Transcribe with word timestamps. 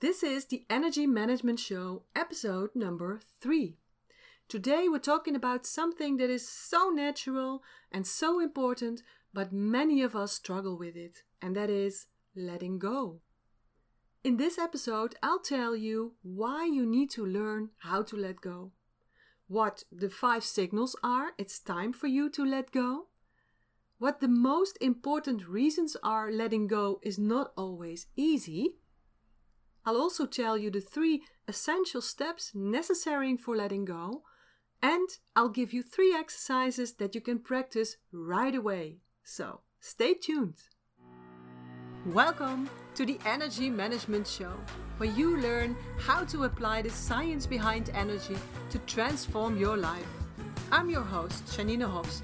This 0.00 0.22
is 0.22 0.44
the 0.44 0.64
Energy 0.70 1.08
Management 1.08 1.58
Show, 1.58 2.04
episode 2.14 2.70
number 2.72 3.20
three. 3.40 3.78
Today 4.48 4.86
we're 4.88 5.00
talking 5.00 5.34
about 5.34 5.66
something 5.66 6.18
that 6.18 6.30
is 6.30 6.48
so 6.48 6.90
natural 6.90 7.64
and 7.90 8.06
so 8.06 8.38
important, 8.38 9.02
but 9.34 9.52
many 9.52 10.00
of 10.02 10.14
us 10.14 10.30
struggle 10.30 10.78
with 10.78 10.94
it, 10.94 11.24
and 11.42 11.56
that 11.56 11.68
is 11.68 12.06
letting 12.36 12.78
go. 12.78 13.22
In 14.22 14.36
this 14.36 14.56
episode, 14.56 15.16
I'll 15.20 15.40
tell 15.40 15.74
you 15.74 16.12
why 16.22 16.64
you 16.64 16.86
need 16.86 17.10
to 17.10 17.26
learn 17.26 17.70
how 17.78 18.04
to 18.04 18.16
let 18.16 18.40
go, 18.40 18.70
what 19.48 19.82
the 19.90 20.10
five 20.10 20.44
signals 20.44 20.94
are 21.02 21.32
it's 21.38 21.58
time 21.58 21.92
for 21.92 22.06
you 22.06 22.30
to 22.30 22.44
let 22.44 22.70
go, 22.70 23.08
what 23.98 24.20
the 24.20 24.28
most 24.28 24.78
important 24.80 25.48
reasons 25.48 25.96
are 26.04 26.30
letting 26.30 26.68
go 26.68 27.00
is 27.02 27.18
not 27.18 27.52
always 27.56 28.06
easy. 28.14 28.77
I'll 29.88 29.96
also 29.96 30.26
tell 30.26 30.58
you 30.58 30.70
the 30.70 30.82
three 30.82 31.22
essential 31.48 32.02
steps 32.02 32.52
necessary 32.54 33.34
for 33.38 33.56
letting 33.56 33.86
go, 33.86 34.20
and 34.82 35.08
I'll 35.34 35.48
give 35.48 35.72
you 35.72 35.82
three 35.82 36.14
exercises 36.14 36.92
that 36.96 37.14
you 37.14 37.22
can 37.22 37.38
practice 37.38 37.96
right 38.12 38.54
away. 38.54 38.98
So 39.24 39.62
stay 39.80 40.12
tuned. 40.12 40.56
Welcome 42.04 42.68
to 42.96 43.06
the 43.06 43.18
Energy 43.24 43.70
Management 43.70 44.26
Show, 44.26 44.52
where 44.98 45.08
you 45.08 45.38
learn 45.40 45.74
how 45.98 46.22
to 46.26 46.44
apply 46.44 46.82
the 46.82 46.90
science 46.90 47.46
behind 47.46 47.88
energy 47.94 48.36
to 48.68 48.78
transform 48.80 49.56
your 49.56 49.78
life. 49.78 50.12
I'm 50.70 50.90
your 50.90 51.00
host, 51.00 51.46
Janine 51.46 51.90
Hofs, 51.90 52.20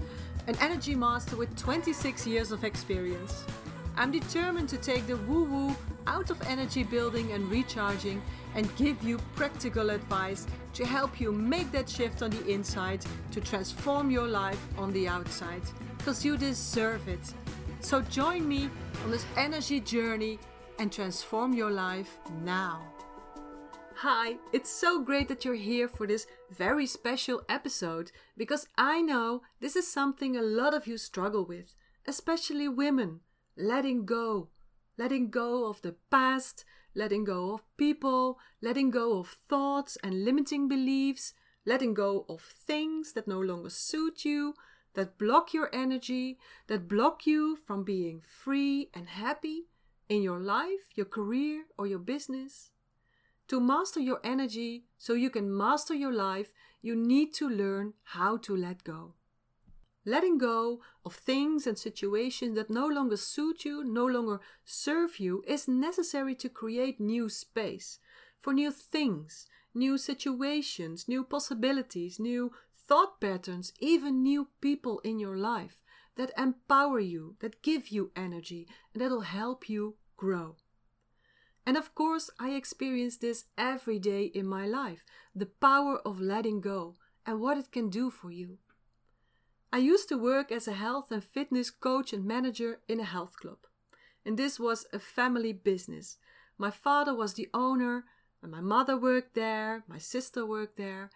an 0.48 0.56
energy 0.60 0.94
master 0.94 1.36
with 1.36 1.56
26 1.56 2.26
years 2.26 2.52
of 2.52 2.62
experience. 2.62 3.42
I'm 3.96 4.10
determined 4.10 4.68
to 4.70 4.76
take 4.76 5.06
the 5.06 5.16
woo 5.16 5.44
woo 5.44 5.76
out 6.06 6.30
of 6.30 6.42
energy 6.48 6.82
building 6.82 7.32
and 7.32 7.48
recharging 7.48 8.20
and 8.56 8.74
give 8.76 9.02
you 9.02 9.18
practical 9.36 9.90
advice 9.90 10.46
to 10.74 10.84
help 10.84 11.20
you 11.20 11.30
make 11.30 11.70
that 11.72 11.88
shift 11.88 12.22
on 12.22 12.30
the 12.30 12.46
inside 12.48 13.04
to 13.30 13.40
transform 13.40 14.10
your 14.10 14.26
life 14.26 14.60
on 14.76 14.92
the 14.92 15.06
outside. 15.06 15.62
Because 15.96 16.24
you 16.24 16.36
deserve 16.36 17.06
it. 17.08 17.34
So 17.80 18.02
join 18.02 18.48
me 18.48 18.68
on 19.04 19.10
this 19.12 19.26
energy 19.36 19.78
journey 19.78 20.38
and 20.78 20.92
transform 20.92 21.52
your 21.52 21.70
life 21.70 22.18
now. 22.42 22.82
Hi, 23.96 24.36
it's 24.52 24.70
so 24.70 25.00
great 25.02 25.28
that 25.28 25.44
you're 25.44 25.54
here 25.54 25.86
for 25.86 26.06
this 26.06 26.26
very 26.50 26.84
special 26.84 27.42
episode 27.48 28.10
because 28.36 28.66
I 28.76 29.00
know 29.00 29.42
this 29.60 29.76
is 29.76 29.86
something 29.86 30.36
a 30.36 30.42
lot 30.42 30.74
of 30.74 30.88
you 30.88 30.98
struggle 30.98 31.44
with, 31.44 31.74
especially 32.06 32.68
women. 32.68 33.20
Letting 33.56 34.04
go. 34.04 34.48
Letting 34.96 35.30
go 35.30 35.66
of 35.66 35.82
the 35.82 35.96
past, 36.10 36.64
letting 36.94 37.24
go 37.24 37.54
of 37.54 37.62
people, 37.76 38.38
letting 38.60 38.90
go 38.90 39.18
of 39.18 39.28
thoughts 39.28 39.98
and 40.02 40.24
limiting 40.24 40.68
beliefs, 40.68 41.34
letting 41.66 41.94
go 41.94 42.24
of 42.28 42.40
things 42.40 43.12
that 43.12 43.26
no 43.26 43.40
longer 43.40 43.70
suit 43.70 44.24
you, 44.24 44.54
that 44.94 45.18
block 45.18 45.52
your 45.52 45.68
energy, 45.72 46.38
that 46.68 46.88
block 46.88 47.26
you 47.26 47.56
from 47.56 47.84
being 47.84 48.20
free 48.20 48.90
and 48.94 49.08
happy 49.08 49.64
in 50.08 50.22
your 50.22 50.40
life, 50.40 50.90
your 50.94 51.06
career, 51.06 51.64
or 51.76 51.86
your 51.86 51.98
business. 51.98 52.70
To 53.48 53.60
master 53.60 54.00
your 54.00 54.20
energy 54.24 54.84
so 54.96 55.14
you 55.14 55.30
can 55.30 55.54
master 55.54 55.94
your 55.94 56.12
life, 56.12 56.52
you 56.80 56.94
need 56.94 57.34
to 57.34 57.48
learn 57.48 57.94
how 58.04 58.36
to 58.38 58.56
let 58.56 58.84
go. 58.84 59.14
Letting 60.06 60.36
go 60.38 60.80
of 61.04 61.14
things 61.14 61.66
and 61.66 61.78
situations 61.78 62.56
that 62.56 62.68
no 62.68 62.86
longer 62.86 63.16
suit 63.16 63.64
you, 63.64 63.82
no 63.84 64.04
longer 64.04 64.40
serve 64.64 65.18
you, 65.18 65.42
is 65.46 65.66
necessary 65.66 66.34
to 66.36 66.48
create 66.48 67.00
new 67.00 67.28
space 67.28 67.98
for 68.40 68.52
new 68.52 68.70
things, 68.70 69.46
new 69.72 69.96
situations, 69.96 71.08
new 71.08 71.24
possibilities, 71.24 72.20
new 72.20 72.52
thought 72.74 73.18
patterns, 73.20 73.72
even 73.80 74.22
new 74.22 74.48
people 74.60 74.98
in 75.00 75.18
your 75.18 75.38
life 75.38 75.82
that 76.16 76.32
empower 76.36 77.00
you, 77.00 77.36
that 77.40 77.62
give 77.62 77.88
you 77.88 78.12
energy, 78.14 78.68
and 78.92 79.02
that'll 79.02 79.22
help 79.22 79.68
you 79.68 79.96
grow. 80.16 80.56
And 81.66 81.76
of 81.78 81.94
course, 81.94 82.30
I 82.38 82.50
experience 82.50 83.16
this 83.16 83.44
every 83.56 83.98
day 83.98 84.24
in 84.24 84.46
my 84.46 84.66
life 84.66 85.02
the 85.34 85.46
power 85.46 85.98
of 86.04 86.20
letting 86.20 86.60
go 86.60 86.96
and 87.24 87.40
what 87.40 87.56
it 87.56 87.72
can 87.72 87.88
do 87.88 88.10
for 88.10 88.30
you. 88.30 88.58
I 89.74 89.78
used 89.78 90.08
to 90.10 90.16
work 90.16 90.52
as 90.52 90.68
a 90.68 90.72
health 90.72 91.10
and 91.10 91.24
fitness 91.24 91.68
coach 91.68 92.12
and 92.12 92.24
manager 92.24 92.78
in 92.86 93.00
a 93.00 93.04
health 93.04 93.34
club. 93.40 93.58
And 94.24 94.38
this 94.38 94.60
was 94.60 94.86
a 94.92 95.00
family 95.00 95.52
business. 95.52 96.16
My 96.56 96.70
father 96.70 97.12
was 97.12 97.34
the 97.34 97.48
owner, 97.52 98.04
and 98.40 98.52
my 98.52 98.60
mother 98.60 98.96
worked 98.96 99.34
there, 99.34 99.82
my 99.88 99.98
sister 99.98 100.46
worked 100.46 100.76
there. 100.76 101.10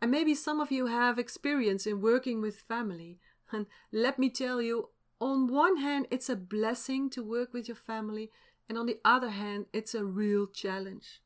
And 0.00 0.12
maybe 0.12 0.32
some 0.32 0.60
of 0.60 0.70
you 0.70 0.86
have 0.86 1.18
experience 1.18 1.88
in 1.88 2.00
working 2.00 2.40
with 2.40 2.54
family. 2.54 3.18
And 3.50 3.66
let 3.90 4.16
me 4.16 4.30
tell 4.30 4.62
you, 4.62 4.90
on 5.18 5.48
one 5.48 5.78
hand, 5.78 6.06
it's 6.12 6.28
a 6.28 6.36
blessing 6.36 7.10
to 7.10 7.24
work 7.24 7.52
with 7.52 7.66
your 7.66 7.76
family, 7.76 8.30
and 8.68 8.78
on 8.78 8.86
the 8.86 9.00
other 9.04 9.30
hand, 9.30 9.66
it's 9.72 9.92
a 9.92 10.04
real 10.04 10.46
challenge. 10.46 11.20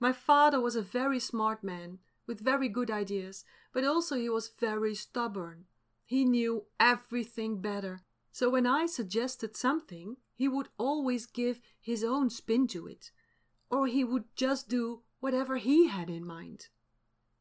My 0.00 0.12
father 0.12 0.60
was 0.60 0.74
a 0.74 0.82
very 0.82 1.20
smart 1.20 1.62
man 1.62 2.00
with 2.26 2.40
very 2.40 2.68
good 2.68 2.90
ideas, 2.90 3.44
but 3.72 3.84
also 3.84 4.16
he 4.16 4.28
was 4.28 4.50
very 4.58 4.96
stubborn. 4.96 5.66
He 6.06 6.24
knew 6.24 6.66
everything 6.78 7.60
better. 7.60 8.00
So 8.30 8.48
when 8.48 8.66
I 8.66 8.86
suggested 8.86 9.56
something, 9.56 10.16
he 10.34 10.46
would 10.46 10.68
always 10.78 11.26
give 11.26 11.60
his 11.80 12.04
own 12.04 12.30
spin 12.30 12.68
to 12.68 12.86
it, 12.86 13.10
or 13.70 13.88
he 13.88 14.04
would 14.04 14.24
just 14.36 14.68
do 14.68 15.02
whatever 15.18 15.56
he 15.56 15.88
had 15.88 16.08
in 16.08 16.24
mind. 16.24 16.68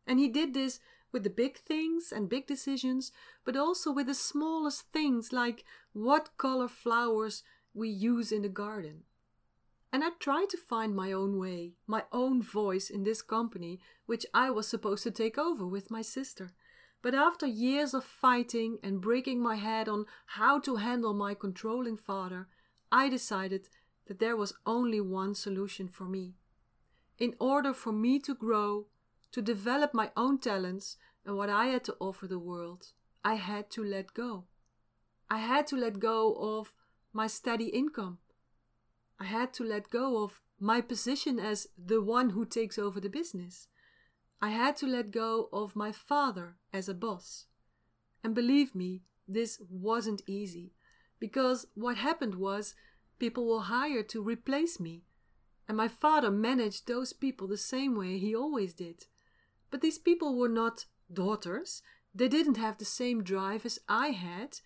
And 0.07 0.19
he 0.19 0.27
did 0.27 0.53
this 0.53 0.79
with 1.11 1.23
the 1.23 1.29
big 1.29 1.57
things 1.59 2.11
and 2.11 2.27
big 2.27 2.47
decisions, 2.47 3.11
but 3.45 3.55
also 3.55 3.91
with 3.91 4.07
the 4.07 4.15
smallest 4.15 4.91
things 4.91 5.31
like 5.31 5.63
what 5.93 6.37
color 6.37 6.67
flowers 6.67 7.43
we 7.73 7.87
use 7.87 8.31
in 8.31 8.41
the 8.41 8.49
garden. 8.49 9.03
And 9.93 10.03
I 10.03 10.09
tried 10.19 10.49
to 10.49 10.57
find 10.57 10.95
my 10.95 11.11
own 11.11 11.37
way, 11.37 11.75
my 11.87 12.03
own 12.11 12.41
voice 12.41 12.89
in 12.89 13.03
this 13.03 13.21
company, 13.21 13.79
which 14.07 14.25
I 14.33 14.49
was 14.49 14.67
supposed 14.67 15.03
to 15.03 15.11
take 15.11 15.37
over 15.37 15.65
with 15.65 15.91
my 15.91 16.01
sister. 16.01 16.51
But 17.05 17.13
after 17.13 17.45
years 17.45 17.93
of 17.93 18.03
fighting 18.03 18.79
and 18.81 18.99
breaking 18.99 19.39
my 19.39 19.57
head 19.57 19.87
on 19.87 20.07
how 20.25 20.57
to 20.61 20.77
handle 20.77 21.13
my 21.13 21.35
controlling 21.35 21.97
father, 21.97 22.47
I 22.91 23.09
decided 23.09 23.69
that 24.07 24.17
there 24.17 24.35
was 24.35 24.55
only 24.65 24.99
one 24.99 25.35
solution 25.35 25.87
for 25.87 26.05
me. 26.05 26.33
In 27.19 27.35
order 27.39 27.73
for 27.73 27.91
me 27.91 28.17
to 28.21 28.33
grow, 28.33 28.87
to 29.33 29.41
develop 29.43 29.93
my 29.93 30.09
own 30.17 30.39
talents 30.39 30.97
and 31.23 31.37
what 31.37 31.47
I 31.47 31.67
had 31.67 31.83
to 31.83 31.95
offer 31.99 32.25
the 32.25 32.39
world, 32.39 32.87
I 33.23 33.35
had 33.35 33.69
to 33.73 33.83
let 33.83 34.15
go. 34.15 34.45
I 35.29 35.37
had 35.37 35.67
to 35.67 35.75
let 35.75 35.99
go 35.99 36.57
of 36.57 36.73
my 37.13 37.27
steady 37.27 37.67
income. 37.67 38.17
I 39.19 39.25
had 39.25 39.53
to 39.53 39.63
let 39.63 39.91
go 39.91 40.23
of 40.23 40.41
my 40.59 40.81
position 40.81 41.37
as 41.37 41.67
the 41.77 42.01
one 42.01 42.31
who 42.31 42.45
takes 42.45 42.79
over 42.79 42.99
the 42.99 43.09
business. 43.09 43.67
I 44.41 44.49
had 44.49 44.75
to 44.77 44.87
let 44.87 45.11
go 45.11 45.49
of 45.51 45.75
my 45.75 45.91
father 45.91 46.57
as 46.73 46.89
a 46.89 46.93
boss. 46.93 47.45
And 48.23 48.35
believe 48.35 48.75
me, 48.75 49.03
this 49.27 49.59
wasn't 49.69 50.21
easy 50.27 50.73
because 51.19 51.67
what 51.73 51.97
happened 51.97 52.35
was 52.35 52.75
people 53.19 53.47
were 53.47 53.61
hired 53.61 54.09
to 54.09 54.21
replace 54.21 54.79
me. 54.79 55.03
And 55.67 55.77
my 55.77 55.87
father 55.87 56.29
managed 56.29 56.87
those 56.87 57.13
people 57.13 57.47
the 57.47 57.57
same 57.57 57.95
way 57.95 58.19
he 58.19 58.35
always 58.35 58.73
did. 58.73 59.05
But 59.71 59.81
these 59.81 59.97
people 59.97 60.37
were 60.37 60.49
not 60.49 60.85
daughters. 61.11 61.81
They 62.13 62.27
didn't 62.27 62.57
have 62.57 62.77
the 62.77 62.85
same 62.85 63.23
drive 63.23 63.65
as 63.65 63.79
I 63.89 64.09
had, 64.09 64.59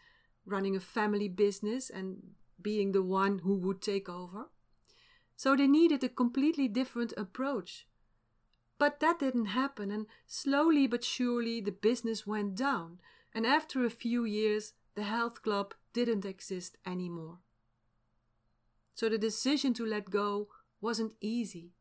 running 0.45 0.75
a 0.75 0.81
family 0.81 1.29
business 1.29 1.89
and 1.89 2.17
being 2.61 2.91
the 2.91 3.03
one 3.03 3.39
who 3.39 3.55
would 3.55 3.81
take 3.81 4.09
over. 4.09 4.49
So 5.37 5.55
they 5.55 5.67
needed 5.67 6.03
a 6.03 6.09
completely 6.09 6.67
different 6.67 7.13
approach. 7.15 7.87
But 8.79 9.01
that 9.01 9.19
didn't 9.19 9.47
happen, 9.47 9.91
and 9.91 10.07
slowly 10.25 10.87
but 10.87 11.03
surely 11.03 11.59
the 11.59 11.71
business 11.71 12.25
went 12.25 12.55
down, 12.55 12.99
and 13.35 13.45
after 13.45 13.85
a 13.85 13.89
few 13.89 14.23
years, 14.23 14.73
the 14.95 15.03
health 15.03 15.43
club 15.43 15.73
didn't 15.93 16.25
exist 16.25 16.77
anymore. 16.85 17.39
So 18.95 19.09
the 19.09 19.17
decision 19.17 19.73
to 19.75 19.85
let 19.85 20.09
go 20.09 20.47
wasn't 20.81 21.13
easy. 21.19 21.73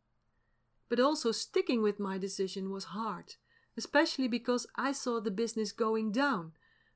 But 0.89 0.99
also 1.01 1.31
sticking 1.33 1.83
with 1.83 2.01
my 2.01 2.19
decision 2.19 2.71
was 2.71 2.85
hard, 2.87 3.37
especially 3.77 4.29
because 4.29 4.67
I 4.75 4.93
saw 4.93 5.21
the 5.21 5.31
business 5.31 5.71
going 5.71 6.11
down. 6.11 6.53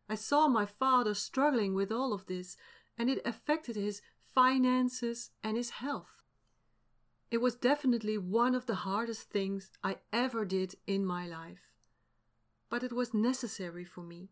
I 0.09 0.17
saw 0.17 0.49
my 0.49 0.67
father 0.67 1.15
struggling 1.15 1.75
with 1.75 1.93
all 1.93 2.13
of 2.13 2.27
this, 2.27 2.57
and 2.99 3.09
it 3.09 3.23
affected 3.25 3.77
his 3.77 4.03
finances 4.35 5.31
and 5.45 5.57
his 5.57 5.71
health. 5.71 6.22
It 7.33 7.41
was 7.41 7.55
definitely 7.55 8.19
one 8.19 8.55
of 8.55 8.67
the 8.67 8.75
hardest 8.75 9.31
things 9.31 9.71
I 9.83 9.97
ever 10.13 10.45
did 10.45 10.75
in 10.87 11.07
my 11.07 11.27
life. 11.27 11.73
But 12.69 12.83
it 12.83 12.93
was 12.93 13.15
necessary 13.15 13.87
for 13.87 14.03
me. 14.03 14.29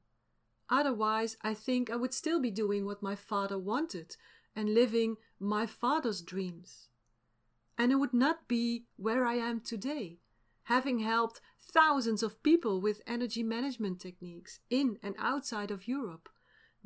Otherwise, 0.68 1.38
I 1.42 1.54
think 1.54 1.90
I 1.90 1.96
would 1.96 2.12
still 2.12 2.40
be 2.40 2.50
doing 2.50 2.84
what 2.84 3.02
my 3.02 3.16
father 3.16 3.58
wanted 3.58 4.16
and 4.54 4.74
living 4.74 5.16
my 5.38 5.64
father's 5.64 6.20
dreams. 6.20 6.90
and 7.78 7.92
I 7.92 7.96
would 7.96 8.12
not 8.12 8.46
be 8.46 8.84
where 8.96 9.24
I 9.24 9.36
am 9.36 9.62
today, 9.62 10.18
having 10.64 10.98
helped 10.98 11.40
thousands 11.58 12.22
of 12.22 12.42
people 12.42 12.78
with 12.82 13.00
energy 13.06 13.42
management 13.42 14.00
techniques 14.00 14.60
in 14.68 14.98
and 15.02 15.14
outside 15.18 15.70
of 15.70 15.88
Europe, 15.88 16.28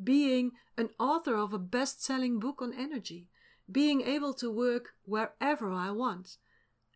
being 0.01 0.53
an 0.77 0.91
author 0.97 1.35
of 1.35 1.51
a 1.53 1.59
best 1.59 2.01
selling 2.01 2.39
book 2.39 2.61
on 2.61 2.73
energy, 2.73 3.29
being 3.71 4.01
able 4.01 4.33
to 4.35 4.51
work 4.51 4.93
wherever 5.03 5.71
I 5.71 5.91
want, 5.91 6.37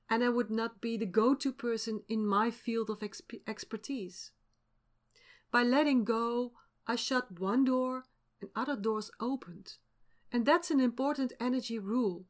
and 0.10 0.24
I 0.24 0.30
would 0.30 0.50
not 0.50 0.82
be 0.82 0.98
the 0.98 1.06
go 1.06 1.36
to 1.36 1.52
person 1.52 2.02
in 2.08 2.26
my 2.26 2.52
field 2.52 2.90
of 2.90 3.00
exp- 3.00 3.42
expertise. 3.48 4.32
By 5.52 5.64
letting 5.64 6.04
go, 6.04 6.54
I 6.88 6.96
shut 6.96 7.40
one 7.40 7.66
door 7.66 8.06
and 8.42 8.50
other 8.56 8.76
doors 8.76 9.12
opened. 9.20 9.74
And 10.32 10.46
that's 10.46 10.70
an 10.72 10.80
important 10.80 11.34
energy 11.40 11.80
rule. 11.80 12.26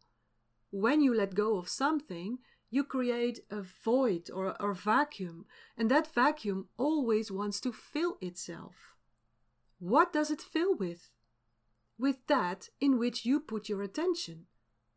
When 0.72 1.02
you 1.02 1.14
let 1.14 1.36
go 1.36 1.58
of 1.58 1.68
something, 1.68 2.40
you 2.70 2.84
create 2.84 3.40
a 3.50 3.62
void 3.62 4.30
or 4.34 4.56
a 4.60 4.74
vacuum, 4.74 5.46
and 5.78 5.90
that 5.90 6.14
vacuum 6.14 6.68
always 6.78 7.32
wants 7.32 7.60
to 7.62 7.74
fill 7.74 8.18
itself. 8.22 8.96
What 9.80 10.14
does 10.14 10.30
it 10.30 10.42
fill 10.42 10.76
with? 10.76 11.10
With 12.00 12.26
that 12.28 12.70
in 12.80 12.98
which 12.98 13.26
you 13.26 13.42
put 13.42 13.68
your 13.68 13.84
attention. 13.84 14.46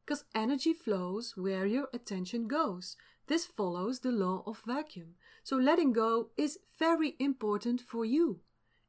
Because 0.05 0.25
energy 0.35 0.73
flows 0.73 1.35
where 1.37 1.67
your 1.67 1.89
attention 1.93 2.47
goes. 2.47 2.97
This 3.27 3.45
follows 3.45 4.01
the 4.01 4.13
law 4.13 4.45
of 4.47 4.63
vacuum. 4.65 5.17
So 5.43 5.57
letting 5.57 5.93
go 5.93 6.29
is 6.37 6.59
very 6.79 7.17
important 7.19 7.81
for 7.81 8.05
you. 8.05 8.41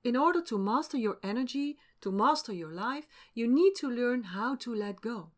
In 0.03 0.15
order 0.15 0.41
to 0.43 0.57
master 0.57 0.97
your 0.97 1.17
energy, 1.23 1.77
to 2.01 2.11
master 2.11 2.53
your 2.53 2.71
life, 2.71 3.07
you 3.33 3.47
need 3.47 3.73
to 3.77 3.89
learn 3.89 4.23
how 4.23 4.55
to 4.57 4.75
let 4.75 5.01
go. 5.01 5.31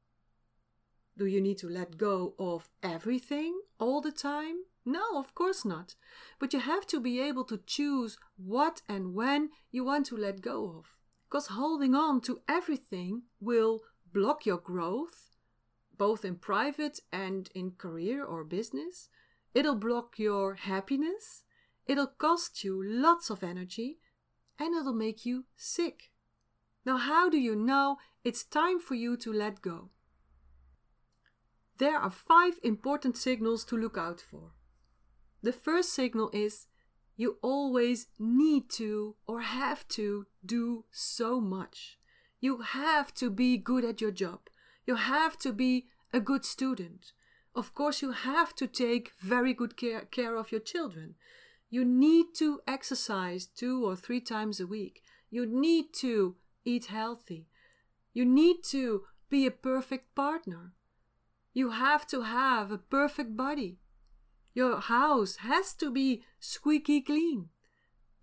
Do 1.18 1.26
you 1.26 1.40
need 1.40 1.58
to 1.60 1.70
let 1.70 1.98
go 1.98 2.34
of 2.38 2.70
everything 2.84 3.58
all 3.80 4.02
the 4.02 4.12
time? 4.12 4.64
No, 4.84 5.18
of 5.18 5.34
course 5.34 5.64
not. 5.64 5.96
But 6.40 6.52
you 6.52 6.60
have 6.60 6.86
to 6.88 7.00
be 7.00 7.22
able 7.22 7.46
to 7.46 7.62
choose 7.66 8.18
what 8.36 8.82
and 8.90 9.14
when 9.14 9.52
you 9.72 9.86
want 9.86 10.08
to 10.08 10.18
let 10.18 10.42
go 10.42 10.76
of. 10.78 10.95
Because 11.36 11.48
holding 11.48 11.94
on 11.94 12.22
to 12.22 12.40
everything 12.48 13.24
will 13.42 13.82
block 14.14 14.46
your 14.46 14.58
growth, 14.58 15.36
both 15.98 16.24
in 16.24 16.38
private 16.38 17.02
and 17.12 17.50
in 17.54 17.72
career 17.72 18.24
or 18.24 18.46
business. 18.46 19.10
It'll 19.54 19.76
block 19.76 20.18
your 20.18 20.56
happiness. 20.56 21.44
It'll 21.88 22.08
cost 22.08 22.64
you 22.64 22.82
lots 22.82 23.30
of 23.30 23.44
energy 23.44 23.98
and 24.58 24.74
it'll 24.74 24.94
make 24.94 25.26
you 25.26 25.44
sick. 25.58 26.04
Now, 26.86 26.96
how 26.96 27.30
do 27.30 27.38
you 27.38 27.54
know 27.54 27.98
it's 28.24 28.46
time 28.46 28.80
for 28.80 28.96
you 28.96 29.18
to 29.18 29.34
let 29.34 29.62
go? 29.62 29.90
There 31.80 31.98
are 31.98 32.12
five 32.12 32.60
important 32.64 33.18
signals 33.18 33.66
to 33.66 33.76
look 33.76 33.98
out 33.98 34.22
for. 34.22 34.54
The 35.44 35.52
first 35.52 35.92
signal 35.92 36.30
is 36.32 36.68
you 37.18 37.40
always 37.42 38.08
need 38.18 38.70
to 38.70 39.18
or 39.28 39.42
have 39.42 39.86
to 39.90 40.28
do 40.46 40.86
so 40.92 41.40
much. 41.40 41.98
You 42.40 42.62
have 42.62 43.14
to 43.16 43.30
be 43.30 43.58
good 43.58 43.84
at 43.84 44.02
your 44.02 44.12
job. 44.12 44.42
You 44.86 44.96
have 44.96 45.38
to 45.40 45.52
be 45.52 45.88
a 46.14 46.20
good 46.20 46.46
student. 46.46 47.14
Of 47.56 47.74
course, 47.74 48.02
you 48.02 48.12
have 48.12 48.54
to 48.56 48.68
take 48.68 49.14
very 49.20 49.54
good 49.54 49.78
care, 49.78 50.02
care 50.02 50.36
of 50.36 50.52
your 50.52 50.62
children. 50.62 51.16
You 51.70 51.84
need 51.86 52.28
to 52.36 52.62
exercise 52.68 53.46
two 53.46 53.86
or 53.86 53.96
three 53.96 54.22
times 54.22 54.60
a 54.60 54.68
week. 54.68 55.02
You 55.30 55.46
need 55.46 55.94
to 56.02 56.36
eat 56.64 56.86
healthy. 56.86 57.48
You 58.14 58.26
need 58.26 58.64
to 58.66 59.04
be 59.30 59.46
a 59.46 59.52
perfect 59.52 60.16
partner. 60.16 60.74
You 61.54 61.72
have 61.72 62.06
to 62.08 62.22
have 62.22 62.72
a 62.72 62.78
perfect 62.78 63.36
body. 63.36 63.80
Your 64.54 64.80
house 64.80 65.38
has 65.38 65.74
to 65.76 65.92
be 65.92 66.24
squeaky 66.40 67.02
clean. 67.02 67.50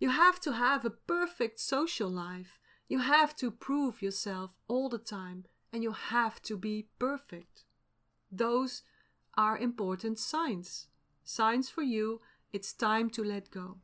You 0.02 0.10
have 0.10 0.40
to 0.40 0.54
have 0.54 0.84
a 0.84 0.90
perfect 0.90 1.60
social 1.60 2.10
life. 2.10 2.58
You 2.88 2.98
have 2.98 3.36
to 3.36 3.52
prove 3.52 4.02
yourself 4.02 4.58
all 4.66 4.88
the 4.88 4.98
time 4.98 5.44
and 5.72 5.84
you 5.84 5.92
have 5.92 6.42
to 6.42 6.56
be 6.56 6.88
perfect. 6.98 7.62
Those 8.28 8.82
are 9.36 9.56
important 9.56 10.18
signs. 10.18 10.88
Signs 11.22 11.70
for 11.70 11.82
you 11.82 12.20
it's 12.52 12.72
time 12.72 13.10
to 13.10 13.22
let 13.22 13.52
go. 13.52 13.76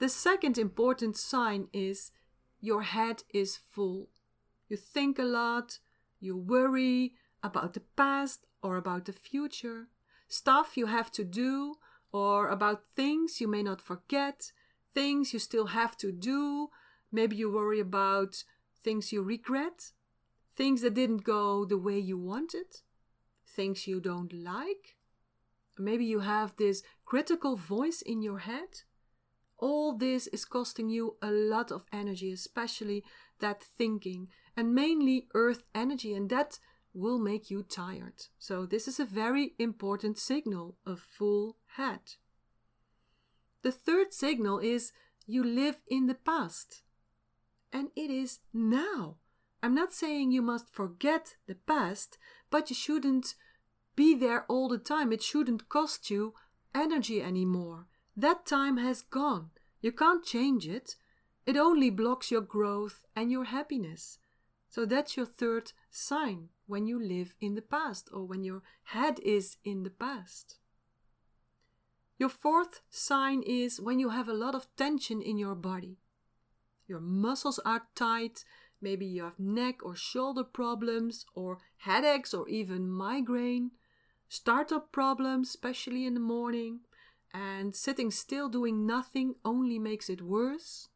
The 0.00 0.08
second 0.08 0.58
important 0.58 1.16
sign 1.16 1.68
is 1.72 2.10
your 2.60 2.82
head 2.82 3.22
is 3.32 3.56
full. 3.56 4.08
You 4.68 4.76
think 4.76 5.20
a 5.20 5.22
lot, 5.22 5.78
you 6.18 6.36
worry 6.36 7.14
about 7.44 7.74
the 7.74 7.86
past 7.94 8.44
or 8.60 8.76
about 8.76 9.04
the 9.04 9.12
future, 9.12 9.86
stuff 10.26 10.76
you 10.76 10.86
have 10.86 11.12
to 11.12 11.22
do, 11.22 11.76
or 12.10 12.48
about 12.48 12.84
things 12.96 13.40
you 13.40 13.46
may 13.48 13.62
not 13.62 13.80
forget, 13.80 14.52
things 14.94 15.32
you 15.32 15.38
still 15.38 15.66
have 15.66 15.96
to 15.98 16.12
do. 16.12 16.68
Maybe 17.12 17.36
you 17.36 17.50
worry 17.52 17.80
about 17.80 18.44
things 18.82 19.12
you 19.12 19.22
regret, 19.22 19.92
things 20.56 20.82
that 20.82 20.94
didn't 20.94 21.24
go 21.24 21.64
the 21.64 21.78
way 21.78 21.98
you 21.98 22.18
wanted, 22.18 22.82
things 23.46 23.86
you 23.86 24.00
don't 24.00 24.32
like, 24.32 24.96
Maybe 25.78 26.04
you 26.04 26.20
have 26.20 26.56
this 26.56 26.82
critical 27.04 27.56
voice 27.56 28.00
in 28.00 28.22
your 28.22 28.38
head. 28.38 28.82
All 29.58 29.96
this 29.96 30.26
is 30.28 30.44
costing 30.44 30.88
you 30.88 31.16
a 31.22 31.30
lot 31.30 31.72
of 31.72 31.84
energy, 31.92 32.32
especially 32.32 33.04
that 33.40 33.62
thinking, 33.62 34.28
and 34.56 34.74
mainly 34.74 35.28
earth 35.34 35.62
energy, 35.74 36.14
and 36.14 36.30
that 36.30 36.58
will 36.92 37.18
make 37.18 37.50
you 37.50 37.62
tired. 37.62 38.26
So, 38.38 38.66
this 38.66 38.86
is 38.86 39.00
a 39.00 39.04
very 39.04 39.54
important 39.58 40.18
signal 40.18 40.76
of 40.86 41.00
full 41.00 41.56
head. 41.76 42.00
The 43.64 43.72
third 43.72 44.12
signal 44.12 44.58
is 44.58 44.92
you 45.26 45.42
live 45.42 45.80
in 45.88 46.06
the 46.06 46.14
past, 46.14 46.82
and 47.72 47.88
it 47.96 48.10
is 48.10 48.40
now. 48.52 49.16
I'm 49.62 49.74
not 49.74 49.94
saying 49.94 50.32
you 50.32 50.42
must 50.42 50.68
forget 50.68 51.36
the 51.46 51.54
past, 51.54 52.18
but 52.50 52.68
you 52.68 52.76
shouldn't 52.76 53.34
be 53.96 54.14
there 54.14 54.44
all 54.50 54.68
the 54.68 54.76
time. 54.76 55.14
It 55.14 55.22
shouldn't 55.22 55.70
cost 55.70 56.10
you 56.10 56.34
energy 56.74 57.22
anymore. 57.22 57.86
That 58.14 58.44
time 58.44 58.76
has 58.76 59.00
gone. 59.00 59.48
You 59.80 59.92
can't 59.92 60.22
change 60.22 60.68
it. 60.68 60.96
It 61.46 61.56
only 61.56 61.88
blocks 61.88 62.30
your 62.30 62.42
growth 62.42 63.06
and 63.16 63.32
your 63.32 63.44
happiness. 63.44 64.18
So 64.68 64.84
that's 64.84 65.16
your 65.16 65.24
third 65.24 65.72
sign 65.90 66.50
when 66.66 66.86
you 66.86 67.02
live 67.02 67.34
in 67.40 67.54
the 67.54 67.62
past 67.62 68.10
or 68.12 68.26
when 68.26 68.44
your 68.44 68.60
head 68.82 69.20
is 69.20 69.56
in 69.64 69.84
the 69.84 69.90
past. 69.90 70.58
Your 72.16 72.28
fourth 72.28 72.80
sign 72.90 73.42
is 73.42 73.80
when 73.80 73.98
you 73.98 74.10
have 74.10 74.28
a 74.28 74.34
lot 74.34 74.54
of 74.54 74.66
tension 74.76 75.20
in 75.20 75.36
your 75.36 75.54
body. 75.54 75.98
Your 76.86 77.00
muscles 77.00 77.58
are 77.64 77.88
tight, 77.94 78.44
maybe 78.80 79.06
you 79.06 79.24
have 79.24 79.38
neck 79.38 79.84
or 79.84 79.96
shoulder 79.96 80.44
problems, 80.44 81.26
or 81.34 81.58
headaches, 81.78 82.32
or 82.32 82.48
even 82.48 82.88
migraine. 82.88 83.72
Startup 84.28 84.92
problems, 84.92 85.48
especially 85.48 86.06
in 86.06 86.14
the 86.14 86.20
morning, 86.20 86.80
and 87.32 87.74
sitting 87.74 88.10
still 88.10 88.48
doing 88.48 88.86
nothing 88.86 89.34
only 89.44 89.78
makes 89.78 90.08
it 90.08 90.22
worse, 90.22 90.88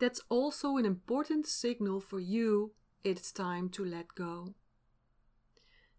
that's 0.00 0.20
also 0.28 0.76
an 0.76 0.84
important 0.84 1.46
signal 1.46 2.00
for 2.00 2.18
you. 2.18 2.72
It's 3.04 3.30
time 3.32 3.68
to 3.70 3.84
let 3.84 4.14
go. 4.16 4.54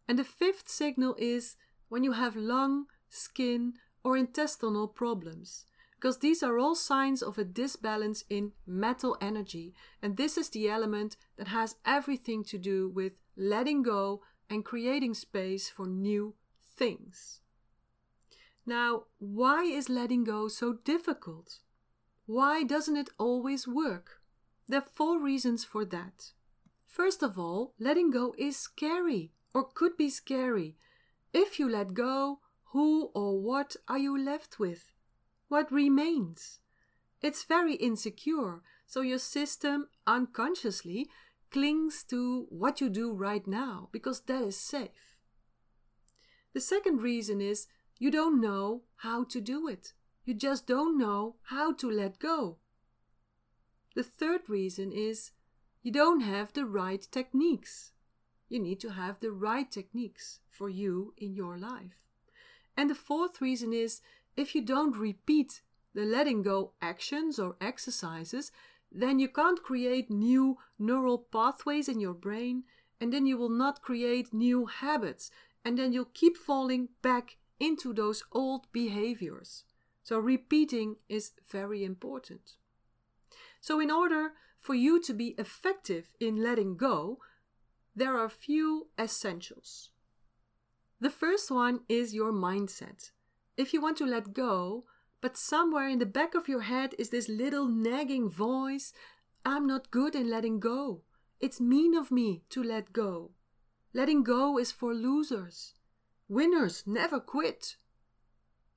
And 0.07 0.19
the 0.19 0.23
fifth 0.23 0.67
signal 0.67 1.15
is 1.17 1.55
when 1.87 2.03
you 2.03 2.13
have 2.13 2.35
lung, 2.35 2.85
skin, 3.09 3.73
or 4.03 4.17
intestinal 4.17 4.87
problems, 4.87 5.65
because 5.95 6.19
these 6.19 6.41
are 6.41 6.57
all 6.57 6.75
signs 6.75 7.21
of 7.21 7.37
a 7.37 7.43
disbalance 7.43 8.23
in 8.29 8.53
metal 8.65 9.17
energy, 9.19 9.73
and 10.01 10.15
this 10.15 10.37
is 10.37 10.49
the 10.49 10.69
element 10.69 11.17
that 11.37 11.49
has 11.49 11.75
everything 11.85 12.43
to 12.43 12.57
do 12.57 12.89
with 12.89 13.13
letting 13.35 13.83
go 13.83 14.21
and 14.49 14.63
creating 14.65 15.13
space 15.13 15.69
for 15.69 15.85
new 15.85 16.33
things. 16.75 17.41
Now, 18.65 19.03
why 19.17 19.63
is 19.63 19.89
letting 19.89 20.23
go 20.23 20.47
so 20.47 20.73
difficult? 20.73 21.59
Why 22.25 22.63
doesn't 22.63 22.97
it 22.97 23.09
always 23.17 23.67
work? 23.67 24.21
There 24.67 24.79
are 24.79 24.85
four 24.93 25.19
reasons 25.19 25.65
for 25.65 25.83
that. 25.85 26.31
First 26.85 27.23
of 27.23 27.39
all, 27.39 27.73
letting 27.79 28.11
go 28.11 28.35
is 28.37 28.57
scary 28.57 29.31
or 29.53 29.63
could 29.63 29.97
be 29.97 30.09
scary. 30.09 30.77
If 31.33 31.59
you 31.59 31.67
let 31.67 31.93
go, 31.93 32.39
who 32.71 33.11
or 33.13 33.39
what 33.39 33.75
are 33.87 33.97
you 33.97 34.17
left 34.17 34.59
with? 34.59 34.91
What 35.47 35.71
remains? 35.71 36.59
It's 37.21 37.43
very 37.43 37.75
insecure, 37.75 38.61
so 38.85 39.01
your 39.01 39.19
system 39.19 39.87
unconsciously 40.05 41.07
clings 41.51 42.03
to 42.03 42.45
what 42.49 42.79
you 42.79 42.89
do 42.89 43.11
right 43.11 43.45
now 43.47 43.89
because 43.91 44.21
that 44.21 44.43
is 44.43 44.59
safe. 44.59 45.17
The 46.53 46.61
second 46.61 47.01
reason 47.01 47.41
is 47.41 47.67
you 47.97 48.11
don't 48.11 48.39
know 48.39 48.83
how 48.97 49.23
to 49.25 49.41
do 49.41 49.67
it. 49.67 49.93
You 50.25 50.33
just 50.33 50.67
don't 50.67 50.97
know 50.97 51.35
how 51.49 51.73
to 51.73 51.89
let 51.89 52.19
go. 52.19 52.57
The 53.95 54.03
third 54.03 54.41
reason 54.47 54.91
is 54.91 55.31
you 55.81 55.91
don't 55.91 56.21
have 56.21 56.53
the 56.53 56.65
right 56.65 57.05
techniques. 57.11 57.93
you 58.49 58.59
need 58.59 58.79
to 58.79 58.89
have 58.89 59.19
the 59.19 59.31
right 59.31 59.71
techniques 59.71 60.39
for 60.49 60.69
you 60.69 61.13
in 61.17 61.35
your 61.35 61.57
life. 61.57 62.08
And 62.79 62.89
the 62.89 62.95
fourth 62.95 63.41
reason 63.41 63.73
is 63.73 63.99
if 64.37 64.55
you 64.55 64.61
don't 64.61 64.95
repeat 64.95 65.63
the 65.93 66.05
letting 66.05 66.41
go 66.43 66.71
actions 66.81 67.37
or 67.37 67.57
exercises, 67.59 68.53
then 68.89 69.19
you 69.19 69.27
can't 69.27 69.61
create 69.61 70.09
new 70.09 70.59
neural 70.79 71.17
pathways 71.17 71.89
in 71.89 71.99
your 71.99 72.13
brain, 72.13 72.63
and 73.01 73.11
then 73.11 73.25
you 73.25 73.37
will 73.37 73.49
not 73.49 73.81
create 73.81 74.33
new 74.33 74.67
habits, 74.67 75.29
and 75.65 75.77
then 75.77 75.91
you'll 75.91 76.13
keep 76.13 76.37
falling 76.37 76.87
back 77.01 77.35
into 77.59 77.93
those 77.93 78.23
old 78.31 78.71
behaviors. 78.71 79.65
So, 80.03 80.17
repeating 80.17 80.95
is 81.09 81.33
very 81.51 81.83
important. 81.83 82.55
So, 83.59 83.81
in 83.81 83.91
order 83.91 84.31
for 84.57 84.73
you 84.73 85.01
to 85.01 85.13
be 85.13 85.35
effective 85.37 86.13
in 86.17 86.41
letting 86.41 86.77
go, 86.77 87.19
there 87.93 88.17
are 88.17 88.23
a 88.23 88.29
few 88.47 88.87
essentials. 88.97 89.89
The 91.01 91.09
first 91.09 91.49
one 91.49 91.81
is 91.87 92.13
your 92.13 92.33
mindset. 92.33 93.11
If 93.55 93.73
you 93.73 93.81
want 93.81 93.97
to 93.97 94.05
let 94.05 94.33
go, 94.33 94.83
but 95.21 95.37
somewhere 95.37 95.87
in 95.87 95.99
the 95.99 96.05
back 96.05 96.35
of 96.35 96.49
your 96.49 96.61
head 96.61 96.93
is 96.99 97.09
this 97.09 97.29
little 97.29 97.67
nagging 97.67 98.29
voice 98.29 98.93
I'm 99.45 99.65
not 99.65 99.91
good 99.91 100.13
in 100.13 100.29
letting 100.29 100.59
go. 100.59 101.01
It's 101.39 101.61
mean 101.61 101.95
of 101.95 102.11
me 102.11 102.43
to 102.49 102.61
let 102.61 102.91
go. 102.91 103.31
Letting 103.93 104.23
go 104.23 104.59
is 104.59 104.73
for 104.73 104.93
losers. 104.93 105.73
Winners 106.27 106.83
never 106.85 107.19
quit. 107.21 107.77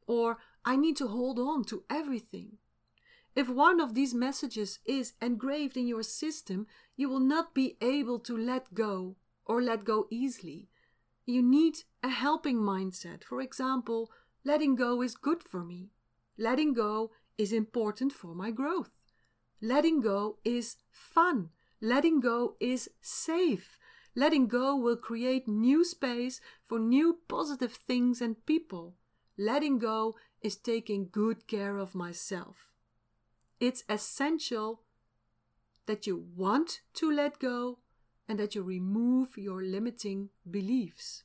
Or 0.06 0.38
I 0.64 0.76
need 0.76 0.96
to 0.98 1.08
hold 1.08 1.40
on 1.40 1.64
to 1.64 1.82
everything. 1.90 2.58
If 3.34 3.48
one 3.48 3.80
of 3.80 3.94
these 3.94 4.14
messages 4.14 4.78
is 4.84 5.14
engraved 5.20 5.76
in 5.76 5.88
your 5.88 6.02
system, 6.02 6.66
you 6.96 7.08
will 7.08 7.20
not 7.20 7.54
be 7.54 7.76
able 7.80 8.20
to 8.20 8.36
let 8.36 8.74
go 8.74 9.16
or 9.44 9.60
let 9.60 9.84
go 9.84 10.06
easily. 10.10 10.68
You 11.24 11.42
need 11.42 11.78
a 12.02 12.08
helping 12.08 12.58
mindset. 12.58 13.24
For 13.24 13.40
example, 13.40 14.10
letting 14.44 14.74
go 14.74 15.02
is 15.02 15.14
good 15.14 15.42
for 15.42 15.64
me. 15.64 15.90
Letting 16.36 16.72
go 16.72 17.12
is 17.38 17.52
important 17.52 18.12
for 18.12 18.34
my 18.34 18.50
growth. 18.50 18.90
Letting 19.60 20.00
go 20.00 20.38
is 20.44 20.76
fun. 20.90 21.50
Letting 21.80 22.20
go 22.20 22.56
is 22.58 22.90
safe. 23.00 23.78
Letting 24.14 24.48
go 24.48 24.76
will 24.76 24.96
create 24.96 25.46
new 25.46 25.84
space 25.84 26.40
for 26.64 26.78
new 26.78 27.18
positive 27.28 27.72
things 27.72 28.20
and 28.20 28.44
people. 28.44 28.96
Letting 29.38 29.78
go 29.78 30.16
is 30.42 30.56
taking 30.56 31.08
good 31.10 31.46
care 31.46 31.78
of 31.78 31.94
myself. 31.94 32.72
It's 33.60 33.84
essential 33.88 34.82
that 35.86 36.06
you 36.06 36.26
want 36.36 36.80
to 36.94 37.10
let 37.10 37.38
go 37.38 37.78
and 38.28 38.38
that 38.38 38.54
you 38.54 38.62
remove 38.62 39.36
your 39.36 39.62
limiting 39.62 40.30
beliefs. 40.48 41.24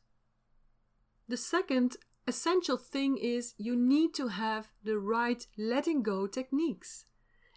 The 1.27 1.37
second 1.37 1.97
essential 2.27 2.77
thing 2.77 3.17
is 3.17 3.53
you 3.57 3.75
need 3.75 4.13
to 4.15 4.27
have 4.27 4.71
the 4.83 4.97
right 4.97 5.45
letting 5.57 6.03
go 6.03 6.27
techniques. 6.27 7.05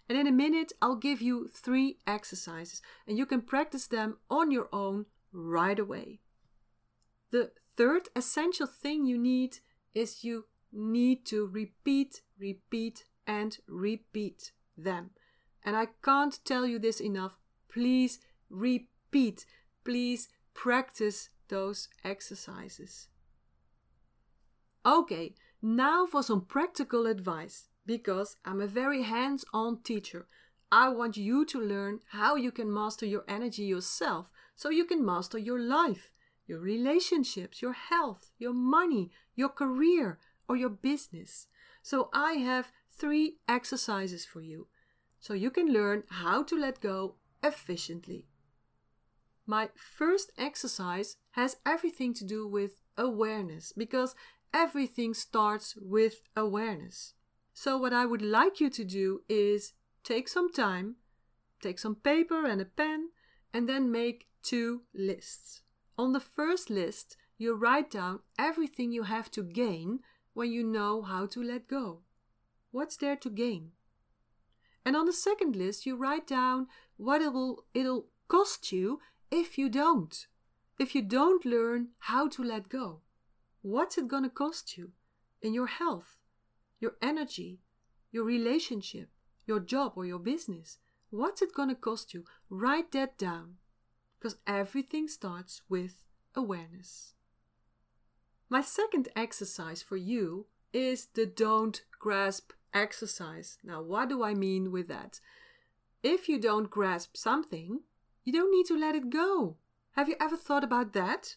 And 0.07 0.17
in 0.17 0.27
a 0.27 0.31
minute, 0.31 0.73
I'll 0.81 0.95
give 0.97 1.21
you 1.21 1.49
three 1.53 1.97
exercises, 2.05 2.81
and 3.07 3.17
you 3.17 3.25
can 3.25 3.41
practice 3.41 3.87
them 3.87 4.17
on 4.29 4.51
your 4.51 4.67
own 4.73 5.05
right 5.31 5.79
away. 5.79 6.19
The 7.31 7.51
third 7.77 8.09
essential 8.15 8.67
thing 8.67 9.05
you 9.05 9.17
need 9.17 9.59
is 9.93 10.23
you 10.23 10.45
need 10.73 11.25
to 11.27 11.47
repeat, 11.47 12.21
repeat, 12.37 13.05
and 13.25 13.57
repeat 13.67 14.51
them. 14.77 15.11
And 15.63 15.77
I 15.77 15.87
can't 16.03 16.39
tell 16.43 16.65
you 16.65 16.79
this 16.79 16.99
enough. 16.99 17.37
Please 17.69 18.19
repeat. 18.49 18.90
Pete, 19.11 19.45
please 19.83 20.29
practice 20.53 21.29
those 21.49 21.89
exercises. 22.03 23.09
Okay, 24.85 25.35
now 25.61 26.07
for 26.07 26.23
some 26.23 26.41
practical 26.41 27.05
advice 27.05 27.67
because 27.85 28.37
I'm 28.45 28.61
a 28.61 28.67
very 28.67 29.03
hands 29.03 29.45
on 29.53 29.81
teacher. 29.83 30.27
I 30.71 30.89
want 30.89 31.17
you 31.17 31.45
to 31.45 31.59
learn 31.59 31.99
how 32.11 32.35
you 32.35 32.51
can 32.51 32.73
master 32.73 33.05
your 33.05 33.23
energy 33.27 33.63
yourself 33.63 34.31
so 34.55 34.69
you 34.69 34.85
can 34.85 35.05
master 35.05 35.37
your 35.37 35.59
life, 35.59 36.11
your 36.47 36.59
relationships, 36.59 37.61
your 37.61 37.73
health, 37.73 38.31
your 38.39 38.53
money, 38.53 39.11
your 39.35 39.49
career, 39.49 40.17
or 40.47 40.55
your 40.55 40.69
business. 40.69 41.47
So 41.81 42.09
I 42.13 42.33
have 42.33 42.71
three 42.91 43.37
exercises 43.47 44.25
for 44.25 44.41
you 44.41 44.67
so 45.19 45.33
you 45.33 45.51
can 45.51 45.73
learn 45.73 46.03
how 46.09 46.43
to 46.43 46.55
let 46.55 46.79
go 46.79 47.15
efficiently. 47.43 48.30
My 49.45 49.69
first 49.75 50.31
exercise 50.37 51.17
has 51.31 51.57
everything 51.65 52.13
to 52.15 52.25
do 52.25 52.47
with 52.47 52.79
awareness 52.97 53.71
because 53.71 54.15
everything 54.53 55.13
starts 55.13 55.75
with 55.81 56.21
awareness. 56.35 57.13
So, 57.53 57.77
what 57.77 57.93
I 57.93 58.05
would 58.05 58.21
like 58.21 58.59
you 58.59 58.69
to 58.69 58.83
do 58.83 59.21
is 59.27 59.73
take 60.03 60.27
some 60.27 60.51
time, 60.51 60.95
take 61.61 61.79
some 61.79 61.95
paper 61.95 62.45
and 62.45 62.61
a 62.61 62.65
pen, 62.65 63.09
and 63.53 63.67
then 63.67 63.91
make 63.91 64.27
two 64.41 64.83
lists. 64.93 65.61
On 65.97 66.13
the 66.13 66.19
first 66.19 66.69
list, 66.69 67.17
you 67.37 67.55
write 67.55 67.91
down 67.91 68.19
everything 68.37 68.91
you 68.91 69.03
have 69.03 69.29
to 69.31 69.43
gain 69.43 69.99
when 70.33 70.51
you 70.51 70.63
know 70.63 71.01
how 71.01 71.25
to 71.25 71.43
let 71.43 71.67
go. 71.67 72.01
What's 72.71 72.95
there 72.95 73.17
to 73.17 73.29
gain? 73.29 73.71
And 74.85 74.95
on 74.95 75.05
the 75.05 75.13
second 75.13 75.55
list, 75.55 75.85
you 75.85 75.95
write 75.95 76.25
down 76.25 76.67
what 76.97 77.21
it 77.21 77.33
will 77.33 77.65
it'll 77.73 78.07
cost 78.27 78.71
you 78.71 78.99
if 79.31 79.57
you 79.57 79.69
don't. 79.69 80.27
If 80.77 80.93
you 80.93 81.01
don't 81.01 81.45
learn 81.45 81.89
how 81.99 82.27
to 82.29 82.43
let 82.43 82.69
go. 82.69 83.01
What's 83.61 83.97
it 83.97 84.07
going 84.07 84.23
to 84.23 84.29
cost 84.29 84.77
you 84.77 84.91
in 85.41 85.53
your 85.53 85.67
health, 85.67 86.17
your 86.79 86.95
energy, 87.01 87.61
your 88.11 88.23
relationship, 88.23 89.09
your 89.45 89.59
job 89.59 89.93
or 89.95 90.05
your 90.05 90.19
business? 90.19 90.79
What's 91.11 91.41
it 91.41 91.53
going 91.53 91.69
to 91.69 91.75
cost 91.75 92.13
you? 92.13 92.25
Write 92.49 92.91
that 92.91 93.17
down 93.17 93.55
because 94.19 94.37
everything 94.45 95.07
starts 95.07 95.61
with 95.69 96.03
awareness. 96.35 97.13
My 98.49 98.61
second 98.61 99.09
exercise 99.15 99.81
for 99.81 99.97
you 99.97 100.47
is 100.73 101.07
the 101.13 101.25
don't 101.25 101.83
grasp 101.99 102.51
exercise. 102.73 103.57
Now, 103.63 103.81
what 103.81 104.09
do 104.09 104.23
I 104.23 104.33
mean 104.33 104.71
with 104.71 104.87
that? 104.87 105.19
If 106.03 106.27
you 106.27 106.39
don't 106.39 106.69
grasp 106.69 107.15
something, 107.15 107.81
you 108.23 108.33
don't 108.33 108.51
need 108.51 108.65
to 108.67 108.77
let 108.77 108.95
it 108.95 109.09
go. 109.09 109.57
Have 109.91 110.07
you 110.07 110.15
ever 110.19 110.37
thought 110.37 110.63
about 110.63 110.93
that? 110.93 111.35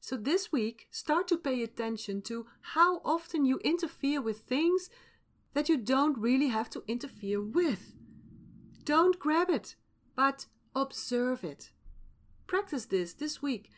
So, 0.00 0.16
this 0.16 0.50
week, 0.50 0.88
start 0.90 1.28
to 1.28 1.36
pay 1.36 1.62
attention 1.62 2.22
to 2.22 2.46
how 2.74 3.00
often 3.04 3.44
you 3.44 3.58
interfere 3.64 4.20
with 4.20 4.38
things 4.38 4.90
that 5.54 5.68
you 5.68 5.76
don't 5.76 6.18
really 6.18 6.48
have 6.48 6.68
to 6.70 6.82
interfere 6.88 7.40
with. 7.40 7.94
Don't 8.84 9.18
grab 9.18 9.48
it, 9.48 9.76
but 10.16 10.46
observe 10.74 11.44
it. 11.44 11.70
Practice 12.46 12.86
this 12.86 13.14
this 13.14 13.40
week. 13.40 13.70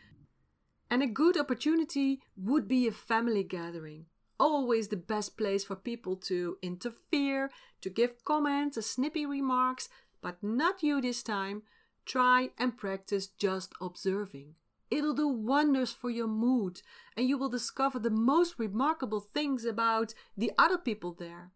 And 0.90 1.02
a 1.02 1.06
good 1.06 1.36
opportunity 1.36 2.20
would 2.36 2.66
be 2.66 2.86
a 2.86 2.92
family 2.92 3.42
gathering 3.42 4.06
always 4.38 4.88
the 4.88 4.96
best 4.96 5.36
place 5.36 5.64
for 5.64 5.76
people 5.76 6.16
to 6.16 6.58
interfere, 6.62 7.50
to 7.80 7.90
give 7.90 8.24
comments, 8.24 8.76
or 8.76 8.82
snippy 8.82 9.26
remarks, 9.26 9.88
but 10.20 10.42
not 10.42 10.82
you 10.82 11.00
this 11.00 11.22
time. 11.22 11.62
Try 12.04 12.50
and 12.58 12.76
practice 12.76 13.26
just 13.26 13.72
observing. 13.80 14.56
It'll 14.90 15.14
do 15.14 15.28
wonders 15.28 15.92
for 15.92 16.10
your 16.10 16.26
mood, 16.26 16.82
and 17.16 17.28
you 17.28 17.38
will 17.38 17.48
discover 17.48 17.98
the 17.98 18.10
most 18.10 18.58
remarkable 18.58 19.20
things 19.20 19.64
about 19.64 20.14
the 20.36 20.52
other 20.58 20.78
people 20.78 21.14
there. 21.14 21.52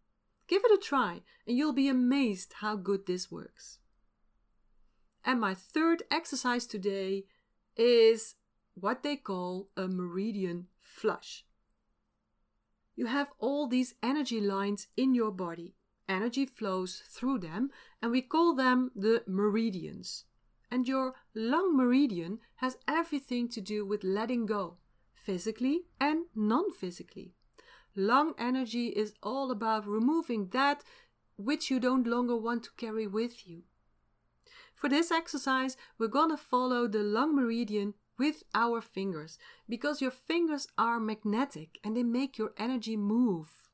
Give 0.47 0.63
it 0.65 0.73
a 0.73 0.83
try, 0.83 1.23
and 1.47 1.57
you'll 1.57 1.75
be 1.75 1.89
amazed 1.89 2.55
how 2.61 2.77
good 2.77 3.07
this 3.07 3.31
works. 3.31 3.79
And 5.25 5.41
my 5.41 5.55
third 5.55 6.03
exercise 6.11 6.67
today 6.67 7.27
is 7.77 8.37
what 8.75 9.03
they 9.03 9.17
call 9.17 9.69
a 9.77 9.87
meridian 9.87 10.69
flush 10.81 11.45
you 12.99 13.07
have 13.07 13.31
all 13.39 13.69
these 13.69 13.95
energy 14.03 14.41
lines 14.41 14.89
in 14.97 15.15
your 15.15 15.31
body. 15.31 15.77
Energy 16.09 16.45
flows 16.45 17.01
through 17.09 17.39
them, 17.39 17.71
and 18.03 18.11
we 18.11 18.21
call 18.21 18.57
them 18.57 18.91
the 18.97 19.23
meridians. 19.25 20.25
And 20.71 20.87
your 20.87 21.15
lung 21.35 21.77
meridian 21.77 22.41
has 22.57 22.77
everything 22.87 23.49
to 23.51 23.61
do 23.61 23.87
with 23.87 24.05
letting 24.05 24.47
go, 24.47 24.77
physically 25.15 25.87
and 26.01 26.27
non 26.35 26.71
physically. 26.73 27.35
Lung 27.97 28.35
energy 28.39 28.89
is 28.89 29.15
all 29.23 29.51
about 29.51 29.87
removing 29.87 30.49
that 30.49 30.85
which 31.37 31.71
you 31.71 31.81
don't 31.81 32.07
longer 32.07 32.37
want 32.37 32.65
to 32.65 32.71
carry 32.77 33.07
with 33.07 33.49
you. 33.49 33.63
For 34.75 34.89
this 34.89 35.11
exercise, 35.11 35.77
we're 35.99 36.09
going 36.09 36.31
to 36.31 36.37
follow 36.37 36.87
the 36.87 37.03
lung 37.03 37.35
meridian 37.35 37.95
with 38.19 38.43
our 38.55 38.81
fingers 38.81 39.39
because 39.69 40.03
your 40.03 40.11
fingers 40.11 40.67
are 40.77 41.01
magnetic 41.01 41.79
and 41.83 41.97
they 41.97 42.03
make 42.03 42.39
your 42.39 42.53
energy 42.59 42.97
move. 42.97 43.69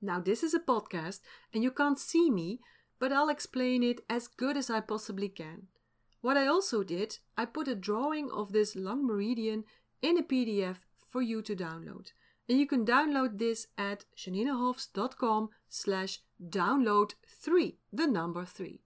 Now, 0.00 0.20
this 0.20 0.42
is 0.42 0.54
a 0.54 0.60
podcast 0.60 1.20
and 1.52 1.62
you 1.62 1.70
can't 1.70 1.98
see 1.98 2.30
me, 2.30 2.60
but 2.98 3.12
I'll 3.12 3.28
explain 3.28 3.82
it 3.82 4.00
as 4.08 4.26
good 4.28 4.56
as 4.56 4.70
I 4.70 4.80
possibly 4.80 5.28
can. 5.28 5.68
What 6.22 6.36
I 6.36 6.46
also 6.46 6.82
did, 6.84 7.18
I 7.36 7.44
put 7.44 7.68
a 7.68 7.74
drawing 7.74 8.30
of 8.30 8.52
this 8.52 8.74
lung 8.76 9.06
meridian 9.06 9.64
in 10.00 10.16
a 10.16 10.22
PDF 10.22 10.78
for 10.96 11.20
you 11.20 11.42
to 11.42 11.54
download. 11.54 12.12
And 12.48 12.58
you 12.58 12.66
can 12.66 12.86
download 12.86 13.38
this 13.38 13.66
at 13.76 14.04
janinehofs.com 14.16 15.50
slash 15.68 16.20
download 16.42 17.14
3, 17.26 17.76
the 17.92 18.06
number 18.06 18.44
3. 18.44 18.80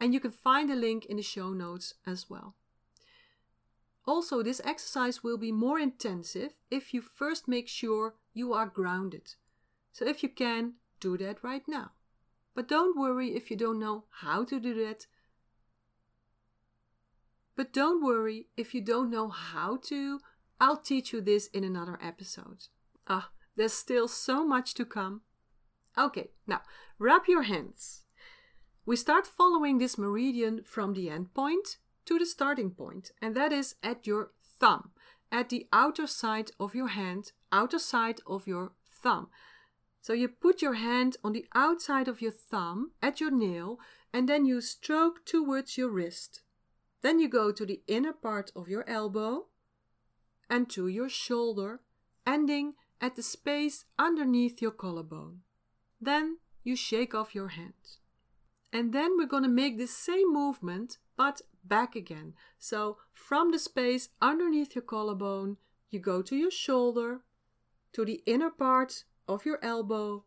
And 0.00 0.12
you 0.12 0.20
can 0.20 0.32
find 0.32 0.68
the 0.68 0.74
link 0.74 1.06
in 1.06 1.16
the 1.16 1.22
show 1.22 1.50
notes 1.50 1.94
as 2.06 2.28
well. 2.28 2.56
Also, 4.04 4.42
this 4.42 4.60
exercise 4.64 5.22
will 5.22 5.38
be 5.38 5.52
more 5.52 5.78
intensive 5.78 6.58
if 6.70 6.92
you 6.92 7.00
first 7.00 7.46
make 7.46 7.68
sure 7.68 8.14
you 8.34 8.52
are 8.52 8.66
grounded. 8.66 9.34
So 9.92 10.06
if 10.06 10.22
you 10.22 10.28
can, 10.28 10.74
do 10.98 11.16
that 11.18 11.44
right 11.44 11.62
now. 11.68 11.92
But 12.54 12.66
don't 12.66 12.98
worry 12.98 13.36
if 13.36 13.50
you 13.50 13.56
don't 13.56 13.78
know 13.78 14.04
how 14.22 14.44
to 14.44 14.58
do 14.58 14.74
that. 14.84 15.06
But 17.56 17.72
don't 17.72 18.04
worry 18.04 18.46
if 18.56 18.74
you 18.74 18.80
don't 18.80 19.10
know 19.10 19.28
how 19.28 19.78
to. 19.84 20.20
I'll 20.60 20.76
teach 20.76 21.12
you 21.12 21.20
this 21.20 21.46
in 21.48 21.64
another 21.64 21.98
episode. 22.02 22.68
Ah, 23.06 23.30
there's 23.56 23.72
still 23.72 24.08
so 24.08 24.46
much 24.46 24.74
to 24.74 24.84
come. 24.84 25.22
Okay, 25.98 26.30
now 26.46 26.62
wrap 26.98 27.28
your 27.28 27.42
hands. 27.42 28.04
We 28.86 28.96
start 28.96 29.26
following 29.26 29.78
this 29.78 29.98
meridian 29.98 30.62
from 30.64 30.94
the 30.94 31.10
end 31.10 31.34
point 31.34 31.76
to 32.06 32.18
the 32.18 32.26
starting 32.26 32.70
point, 32.70 33.12
and 33.20 33.34
that 33.36 33.52
is 33.52 33.74
at 33.82 34.06
your 34.06 34.32
thumb, 34.58 34.90
at 35.30 35.48
the 35.48 35.66
outer 35.72 36.06
side 36.06 36.50
of 36.58 36.74
your 36.74 36.88
hand, 36.88 37.32
outer 37.52 37.78
side 37.78 38.20
of 38.26 38.46
your 38.46 38.72
thumb. 38.90 39.28
So 40.00 40.12
you 40.12 40.28
put 40.28 40.62
your 40.62 40.74
hand 40.74 41.16
on 41.22 41.32
the 41.32 41.46
outside 41.54 42.08
of 42.08 42.22
your 42.22 42.32
thumb 42.32 42.92
at 43.02 43.20
your 43.20 43.30
nail, 43.30 43.78
and 44.12 44.28
then 44.28 44.46
you 44.46 44.60
stroke 44.60 45.24
towards 45.26 45.76
your 45.76 45.90
wrist. 45.90 46.40
Then 47.02 47.18
you 47.18 47.28
go 47.28 47.52
to 47.52 47.64
the 47.64 47.80
inner 47.86 48.12
part 48.12 48.52
of 48.54 48.68
your 48.68 48.88
elbow 48.88 49.46
and 50.48 50.68
to 50.70 50.88
your 50.88 51.08
shoulder, 51.08 51.80
ending 52.26 52.74
at 53.00 53.16
the 53.16 53.22
space 53.22 53.86
underneath 53.98 54.60
your 54.60 54.72
collarbone. 54.72 55.40
Then 56.00 56.38
you 56.62 56.76
shake 56.76 57.14
off 57.14 57.34
your 57.34 57.48
hand. 57.48 57.98
And 58.72 58.92
then 58.92 59.16
we're 59.16 59.26
going 59.26 59.42
to 59.42 59.48
make 59.48 59.78
the 59.78 59.86
same 59.86 60.32
movement 60.32 60.98
but 61.16 61.40
back 61.64 61.96
again. 61.96 62.34
So 62.58 62.98
from 63.12 63.50
the 63.50 63.58
space 63.58 64.10
underneath 64.20 64.74
your 64.74 64.84
collarbone, 64.84 65.56
you 65.90 65.98
go 65.98 66.22
to 66.22 66.36
your 66.36 66.50
shoulder, 66.50 67.20
to 67.92 68.04
the 68.04 68.22
inner 68.26 68.50
part 68.50 69.04
of 69.26 69.44
your 69.44 69.58
elbow, 69.62 70.24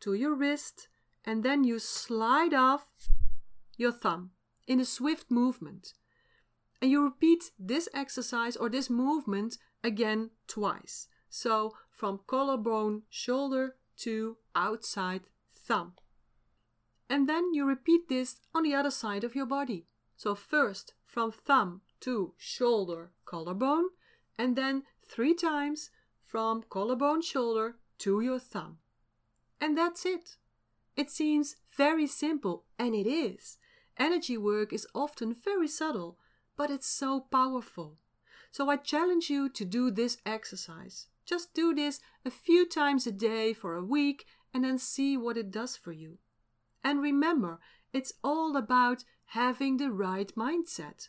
to 0.00 0.14
your 0.14 0.34
wrist, 0.34 0.88
and 1.24 1.42
then 1.42 1.64
you 1.64 1.78
slide 1.78 2.54
off 2.54 2.88
your 3.76 3.92
thumb 3.92 4.30
in 4.66 4.80
a 4.80 4.84
swift 4.84 5.30
movement. 5.30 5.94
And 6.80 6.90
you 6.90 7.02
repeat 7.02 7.50
this 7.58 7.88
exercise 7.94 8.56
or 8.56 8.68
this 8.68 8.90
movement 8.90 9.58
again 9.82 10.30
twice. 10.46 11.08
So 11.28 11.74
from 11.90 12.20
collarbone, 12.26 13.02
shoulder 13.08 13.76
to 13.98 14.36
outside 14.54 15.22
thumb. 15.54 15.94
And 17.08 17.28
then 17.28 17.54
you 17.54 17.66
repeat 17.66 18.08
this 18.08 18.40
on 18.54 18.64
the 18.64 18.74
other 18.74 18.90
side 18.90 19.24
of 19.24 19.34
your 19.34 19.46
body. 19.46 19.86
So 20.16 20.34
first 20.34 20.94
from 21.04 21.32
thumb 21.32 21.82
to 22.00 22.34
shoulder, 22.36 23.10
collarbone, 23.24 23.86
and 24.38 24.56
then 24.56 24.82
three 25.02 25.34
times 25.34 25.90
from 26.22 26.64
collarbone, 26.68 27.22
shoulder 27.22 27.76
to 27.98 28.20
your 28.20 28.38
thumb. 28.38 28.78
And 29.60 29.78
that's 29.78 30.04
it. 30.04 30.36
It 30.96 31.10
seems 31.10 31.56
very 31.76 32.06
simple, 32.06 32.64
and 32.78 32.94
it 32.94 33.06
is. 33.06 33.58
Energy 33.96 34.36
work 34.36 34.72
is 34.72 34.86
often 34.94 35.34
very 35.34 35.68
subtle, 35.68 36.18
but 36.56 36.70
it's 36.70 36.86
so 36.86 37.26
powerful. 37.30 37.98
So 38.50 38.70
I 38.70 38.76
challenge 38.76 39.30
you 39.30 39.48
to 39.48 39.64
do 39.64 39.90
this 39.90 40.18
exercise. 40.24 41.06
Just 41.24 41.54
do 41.54 41.74
this 41.74 42.00
a 42.24 42.30
few 42.30 42.68
times 42.68 43.06
a 43.06 43.12
day 43.12 43.52
for 43.52 43.74
a 43.74 43.84
week 43.84 44.26
and 44.52 44.64
then 44.64 44.78
see 44.78 45.16
what 45.16 45.36
it 45.36 45.50
does 45.50 45.76
for 45.76 45.92
you. 45.92 46.18
And 46.84 47.00
remember, 47.00 47.58
it's 47.92 48.12
all 48.22 48.56
about 48.56 49.04
having 49.26 49.78
the 49.78 49.90
right 49.90 50.32
mindset, 50.36 51.08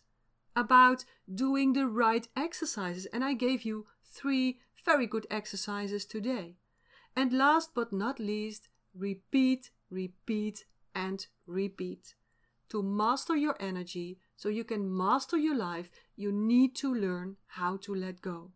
about 0.56 1.06
doing 1.34 1.74
the 1.74 1.88
right 1.88 2.28
exercises. 2.36 3.06
And 3.08 3.24
I 3.24 3.34
gave 3.34 3.64
you 3.64 3.86
three 4.04 4.60
very 4.84 5.06
good 5.06 5.28
exercises 5.30 6.06
today. 6.06 6.56
And 7.16 7.34
last 7.34 7.72
but 7.76 7.92
not 7.92 8.20
least, 8.20 8.70
repeat, 8.94 9.72
repeat, 9.90 10.66
and 10.94 11.28
repeat. 11.46 12.16
To 12.70 12.82
master 12.82 13.36
your 13.36 13.56
energy 13.60 14.20
so 14.36 14.50
you 14.50 14.64
can 14.64 14.96
master 14.96 15.38
your 15.38 15.56
life, 15.56 15.90
you 16.16 16.32
need 16.32 16.76
to 16.76 16.94
learn 16.94 17.38
how 17.48 17.78
to 17.78 17.96
let 17.96 18.22
go. 18.22 18.52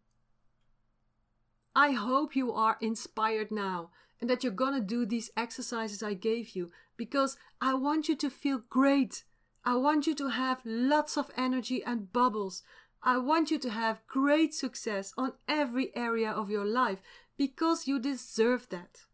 I 1.76 1.92
hope 1.92 2.36
you 2.36 2.52
are 2.52 2.78
inspired 2.82 3.52
now 3.52 3.92
and 4.20 4.30
that 4.30 4.44
you're 4.44 4.52
gonna 4.52 4.82
do 4.82 5.06
these 5.06 5.32
exercises 5.38 6.04
I 6.04 6.14
gave 6.14 6.56
you 6.56 6.72
because 6.98 7.38
I 7.62 7.74
want 7.74 8.10
you 8.10 8.16
to 8.18 8.30
feel 8.30 8.62
great. 8.70 9.24
I 9.64 9.76
want 9.76 10.08
you 10.08 10.16
to 10.16 10.30
have 10.30 10.62
lots 10.66 11.18
of 11.18 11.32
energy 11.38 11.84
and 11.84 12.12
bubbles. 12.12 12.64
I 13.02 13.18
want 13.18 13.50
you 13.50 13.60
to 13.60 13.70
have 13.70 14.06
great 14.08 14.54
success 14.54 15.14
on 15.18 15.34
every 15.48 15.96
area 15.96 16.32
of 16.32 16.50
your 16.50 16.66
life 16.66 17.02
because 17.38 17.88
you 17.88 18.00
deserve 18.00 18.68
that. 18.70 19.06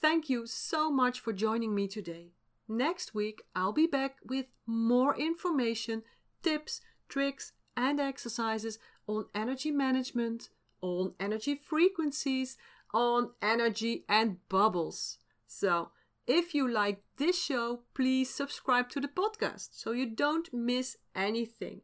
Thank 0.00 0.28
you 0.28 0.46
so 0.46 0.90
much 0.90 1.18
for 1.18 1.32
joining 1.32 1.74
me 1.74 1.88
today. 1.88 2.33
Next 2.68 3.14
week, 3.14 3.42
I'll 3.54 3.72
be 3.72 3.86
back 3.86 4.16
with 4.24 4.46
more 4.66 5.16
information, 5.16 6.02
tips, 6.42 6.80
tricks, 7.08 7.52
and 7.76 8.00
exercises 8.00 8.78
on 9.06 9.26
energy 9.34 9.70
management, 9.70 10.48
on 10.80 11.14
energy 11.20 11.54
frequencies, 11.54 12.56
on 12.92 13.30
energy 13.42 14.04
and 14.08 14.38
bubbles. 14.48 15.18
So, 15.46 15.90
if 16.26 16.54
you 16.54 16.66
like 16.66 17.02
this 17.18 17.42
show, 17.42 17.80
please 17.92 18.30
subscribe 18.32 18.88
to 18.90 19.00
the 19.00 19.08
podcast 19.08 19.70
so 19.72 19.92
you 19.92 20.06
don't 20.06 20.52
miss 20.54 20.96
anything. 21.14 21.82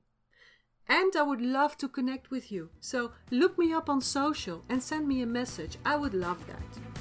And 0.89 1.15
I 1.15 1.23
would 1.23 1.43
love 1.43 1.77
to 1.79 1.89
connect 1.89 2.31
with 2.31 2.51
you. 2.51 2.71
So 2.81 3.13
look 3.31 3.59
me 3.59 3.73
up 3.73 3.89
on 3.89 4.01
social 4.01 4.65
and 4.69 4.83
send 4.83 5.07
me 5.07 5.23
a 5.23 5.27
message. 5.27 5.77
I 5.85 5.95
would 5.95 6.15
love 6.15 6.45
that. 6.49 7.00